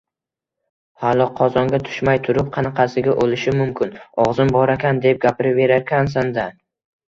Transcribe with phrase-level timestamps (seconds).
[1.01, 3.93] Hali qozonga tushmay turib, qanaqasiga o‘lishim mumkin?
[4.27, 6.51] Og‘zim borakan deb gapiraverarkansan-da